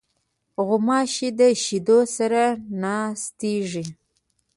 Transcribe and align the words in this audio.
غوماشې 0.65 1.29
د 1.39 1.41
شیدو 1.63 1.99
سره 2.17 2.43
ناستېږي. 2.81 3.85